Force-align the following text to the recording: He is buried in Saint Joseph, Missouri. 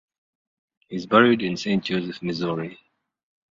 He 0.87 0.95
is 0.95 1.05
buried 1.05 1.43
in 1.43 1.57
Saint 1.57 1.83
Joseph, 1.83 2.23
Missouri. 2.23 2.79